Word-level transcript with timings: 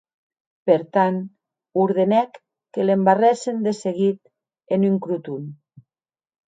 Per 0.69 0.77
tant, 0.97 1.19
ordenèc 1.83 2.41
que 2.77 2.89
l’embarrèssen 2.91 3.63
de 3.69 3.75
seguit 3.83 4.77
en 4.79 4.91
un 4.93 4.99
croton. 5.07 5.47